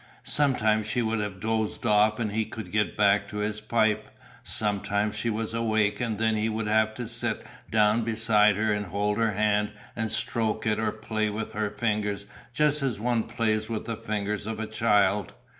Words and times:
Sometimes 0.23 0.87
she 0.87 1.03
would 1.03 1.19
have 1.19 1.39
dozed 1.39 1.85
off 1.85 2.19
and 2.19 2.31
he 2.31 2.43
could 2.43 2.71
get 2.71 2.97
back 2.97 3.27
to 3.27 3.37
his 3.37 3.61
pipe, 3.61 4.07
sometimes 4.43 5.15
she 5.15 5.29
was 5.29 5.53
awake 5.53 6.01
and 6.01 6.17
then 6.17 6.35
he 6.35 6.49
would 6.49 6.65
have 6.65 6.95
to 6.95 7.07
sit 7.07 7.45
down 7.69 8.01
beside 8.01 8.55
her 8.55 8.73
and 8.73 8.87
hold 8.87 9.19
her 9.19 9.33
hand 9.33 9.69
and 9.95 10.09
stroke 10.09 10.65
it 10.65 10.79
or 10.79 10.91
play 10.91 11.29
with 11.29 11.51
her 11.51 11.69
fingers 11.69 12.25
just 12.51 12.81
as 12.81 12.99
one 12.99 13.21
plays 13.21 13.69
with 13.69 13.85
the 13.85 13.95
fingers 13.95 14.47
of 14.47 14.59
a 14.59 14.65
child. 14.65 15.33